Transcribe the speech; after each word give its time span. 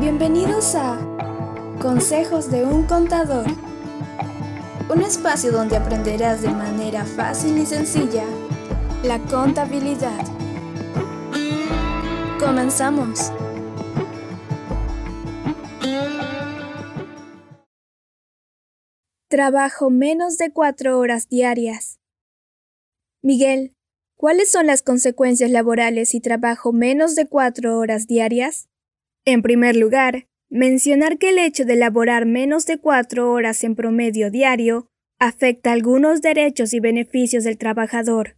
Bienvenidos 0.00 0.76
a 0.76 0.98
Consejos 1.78 2.50
de 2.50 2.64
un 2.64 2.84
Contador, 2.84 3.44
un 4.88 5.02
espacio 5.02 5.52
donde 5.52 5.76
aprenderás 5.76 6.40
de 6.40 6.48
manera 6.48 7.04
fácil 7.04 7.58
y 7.58 7.66
sencilla 7.66 8.24
la 9.04 9.18
contabilidad. 9.18 10.24
Comenzamos. 12.38 13.30
Trabajo 19.28 19.90
menos 19.90 20.38
de 20.38 20.50
cuatro 20.50 20.98
horas 20.98 21.28
diarias. 21.28 22.00
Miguel, 23.20 23.74
¿cuáles 24.16 24.50
son 24.50 24.66
las 24.66 24.80
consecuencias 24.80 25.50
laborales 25.50 26.08
si 26.08 26.20
trabajo 26.22 26.72
menos 26.72 27.14
de 27.16 27.28
cuatro 27.28 27.78
horas 27.78 28.06
diarias? 28.06 28.69
En 29.32 29.42
primer 29.42 29.76
lugar, 29.76 30.26
mencionar 30.50 31.16
que 31.16 31.28
el 31.28 31.38
hecho 31.38 31.64
de 31.64 31.76
laborar 31.76 32.26
menos 32.26 32.66
de 32.66 32.78
cuatro 32.78 33.30
horas 33.30 33.62
en 33.62 33.76
promedio 33.76 34.28
diario 34.28 34.88
afecta 35.20 35.70
algunos 35.70 36.20
derechos 36.20 36.74
y 36.74 36.80
beneficios 36.80 37.44
del 37.44 37.56
trabajador. 37.56 38.36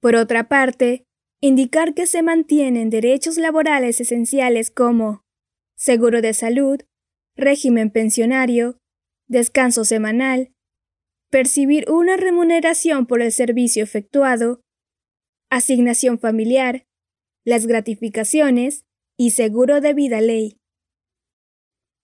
Por 0.00 0.14
otra 0.14 0.48
parte, 0.48 1.02
indicar 1.40 1.94
que 1.94 2.06
se 2.06 2.22
mantienen 2.22 2.90
derechos 2.90 3.38
laborales 3.38 4.00
esenciales 4.00 4.70
como 4.70 5.24
seguro 5.76 6.22
de 6.22 6.32
salud, 6.32 6.78
régimen 7.34 7.90
pensionario, 7.90 8.78
descanso 9.26 9.84
semanal, 9.84 10.52
percibir 11.28 11.90
una 11.90 12.16
remuneración 12.16 13.04
por 13.04 13.20
el 13.20 13.32
servicio 13.32 13.82
efectuado, 13.82 14.60
asignación 15.50 16.20
familiar, 16.20 16.86
las 17.44 17.66
gratificaciones 17.66 18.84
y 19.18 19.30
seguro 19.30 19.82
de 19.82 19.92
vida 19.92 20.22
ley. 20.22 20.58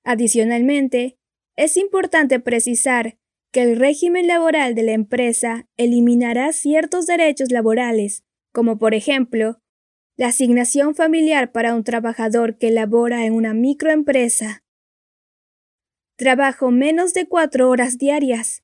Adicionalmente, 0.05 1.17
es 1.57 1.79
importante 1.79 2.41
precisar 2.41 3.17
que 3.53 3.63
el 3.63 3.77
régimen 3.79 4.27
laboral 4.27 4.75
de 4.75 4.83
la 4.83 4.93
empresa 4.93 5.67
eliminará 5.79 6.53
ciertos 6.53 7.07
derechos 7.07 7.51
laborales, 7.51 8.25
como 8.53 8.79
por 8.79 8.93
ejemplo, 8.93 9.61
la 10.17 10.29
asignación 10.29 10.95
familiar 10.95 11.53
para 11.53 11.75
un 11.75 11.85
trabajador 11.85 12.59
que 12.59 12.71
labora 12.71 13.25
en 13.25 13.33
una 13.33 13.55
microempresa, 13.55 14.65
Trabajo 16.17 16.71
menos 16.71 17.13
de 17.13 17.27
cuatro 17.27 17.69
horas 17.69 17.99
diarias. 17.99 18.63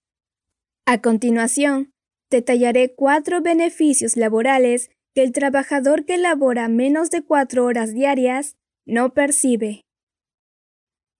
A 0.86 1.02
continuación, 1.02 1.92
detallaré 2.30 2.94
cuatro 2.94 3.42
beneficios 3.42 4.16
laborales 4.16 4.88
que 5.14 5.22
el 5.22 5.30
trabajador 5.32 6.04
que 6.04 6.18
labora 6.18 6.68
menos 6.68 7.10
de 7.10 7.22
cuatro 7.22 7.64
horas 7.64 7.92
diarias 7.92 8.56
no 8.86 9.14
percibe. 9.14 9.86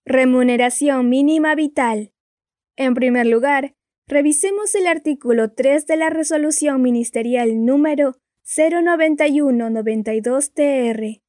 Remuneración 0.05 1.09
mínima 1.09 1.55
vital. 1.55 2.13
En 2.77 2.93
primer 2.95 3.27
lugar, 3.27 3.75
revisemos 4.07 4.75
el 4.75 4.87
artículo 4.87 5.53
3 5.53 5.87
de 5.87 5.97
la 5.97 6.11
Resolución 6.11 6.83
Ministerial 6.83 7.65
número 7.65 8.17
091-92-TR. 8.45 11.23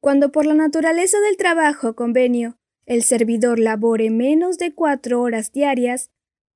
Cuando 0.00 0.32
por 0.32 0.46
la 0.46 0.54
naturaleza 0.54 1.20
del 1.20 1.36
trabajo 1.36 1.94
convenio 1.94 2.58
el 2.86 3.02
servidor 3.02 3.58
labore 3.58 4.10
menos 4.10 4.58
de 4.58 4.74
cuatro 4.74 5.22
horas 5.22 5.52
diarias, 5.52 6.10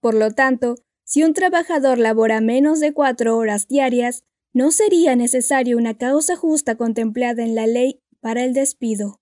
Por 0.00 0.14
lo 0.14 0.30
tanto, 0.32 0.76
si 1.04 1.22
un 1.24 1.34
trabajador 1.34 1.98
labora 1.98 2.40
menos 2.40 2.80
de 2.80 2.92
cuatro 2.92 3.36
horas 3.36 3.66
diarias, 3.66 4.24
no 4.54 4.70
sería 4.70 5.16
necesario 5.16 5.78
una 5.78 5.96
causa 5.96 6.36
justa 6.36 6.76
contemplada 6.76 7.42
en 7.42 7.54
la 7.54 7.66
ley 7.66 8.00
para 8.20 8.44
el 8.44 8.52
despido. 8.52 9.20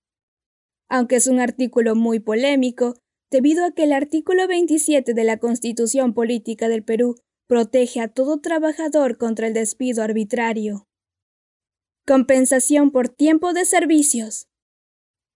Aunque 0.89 1.17
es 1.17 1.27
un 1.27 1.41
artículo 1.41 1.95
muy 1.95 2.19
polémico, 2.19 2.95
debido 3.31 3.65
a 3.65 3.71
que 3.71 3.85
el 3.85 3.93
artículo 3.93 4.49
27 4.49 5.15
de 5.15 5.25
la 5.25 5.39
Constitución 5.39 6.15
Política 6.15 6.69
del 6.69 6.83
Perú 6.83 7.15
protege 7.47 8.01
a 8.01 8.09
todo 8.09 8.41
trabajador 8.41 9.17
contra 9.17 9.47
el 9.47 9.55
despido 9.55 10.03
arbitrario. 10.03 10.87
Compensación 12.07 12.91
por 12.91 13.09
tiempo 13.09 13.53
de 13.53 13.65
servicios. 13.65 14.49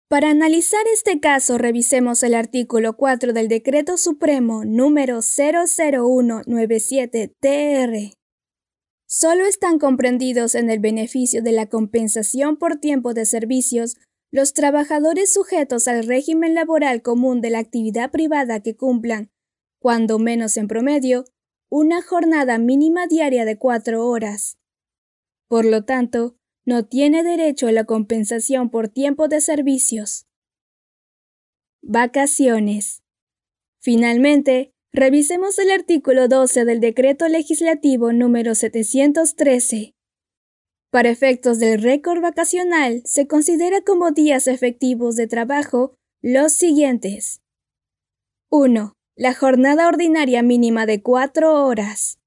Para 0.09 0.31
analizar 0.31 0.85
este 0.93 1.21
caso, 1.21 1.59
revisemos 1.59 2.23
el 2.23 2.35
artículo 2.35 2.97
4 2.97 3.33
del 3.33 3.49
Decreto 3.49 3.97
Supremo 3.97 4.65
número 4.65 5.19
00197-TR. 5.19 8.15
Solo 9.07 9.45
están 9.45 9.79
comprendidos 9.79 10.55
en 10.55 10.71
el 10.71 10.81
beneficio 10.81 11.43
de 11.43 11.53
la 11.53 11.69
compensación 11.69 12.57
por 12.57 12.77
tiempo 12.77 13.15
de 13.15 13.27
servicios 13.27 13.97
los 14.33 14.53
trabajadores 14.53 15.33
sujetos 15.33 15.87
al 15.87 16.05
régimen 16.05 16.55
laboral 16.55 17.03
común 17.03 17.41
de 17.41 17.51
la 17.51 17.61
actividad 17.61 18.11
privada 18.11 18.61
que 18.61 18.77
cumplan, 18.77 19.31
cuando 19.79 20.19
menos 20.19 20.57
en 20.57 20.67
promedio, 20.67 21.25
una 21.71 22.03
jornada 22.03 22.59
mínima 22.59 23.07
diaria 23.07 23.45
de 23.45 23.59
cuatro 23.59 24.09
horas. 24.09 24.59
Por 25.49 25.65
lo 25.65 25.85
tanto, 25.85 26.37
no 26.65 26.87
tiene 26.87 27.23
derecho 27.23 27.67
a 27.67 27.73
la 27.73 27.85
compensación 27.85 28.71
por 28.71 28.89
tiempo 28.89 29.29
de 29.29 29.41
servicios. 29.41 30.27
Vacaciones. 31.83 33.03
Finalmente, 33.81 34.73
revisemos 34.93 35.59
el 35.59 35.71
artículo 35.71 36.29
12 36.29 36.65
del 36.65 36.81
Decreto 36.81 37.29
Legislativo 37.29 38.13
número 38.13 38.55
713. 38.55 39.95
Para 40.91 41.11
efectos 41.11 41.59
del 41.59 41.83
récord 41.83 42.23
vacacional, 42.23 43.03
se 43.05 43.27
considera 43.27 43.83
como 43.83 44.13
días 44.13 44.47
efectivos 44.47 45.17
de 45.17 45.27
trabajo 45.27 45.97
los 46.23 46.53
siguientes. 46.53 47.43
1. 48.49 48.95
La 49.17 49.35
jornada 49.35 49.89
ordinaria 49.89 50.43
mínima 50.43 50.87
de 50.87 51.03
cuatro 51.03 51.67
horas. 51.67 52.19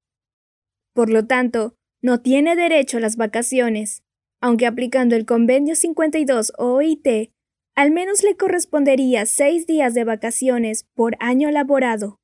Por 0.94 1.10
lo 1.10 1.26
tanto, 1.26 1.76
no 2.02 2.22
tiene 2.22 2.56
derecho 2.56 2.98
a 2.98 3.00
las 3.00 3.16
vacaciones, 3.16 4.04
aunque 4.42 4.66
aplicando 4.66 5.16
el 5.16 5.26
Convenio 5.26 5.76
52 5.76 6.54
OIT, 6.58 7.32
al 7.76 7.92
menos 7.92 8.24
le 8.24 8.36
correspondería 8.36 9.26
seis 9.26 9.68
días 9.68 9.94
de 9.94 10.04
vacaciones 10.04 10.86
por 10.96 11.16
año 11.20 11.52
laborado. 11.52 12.20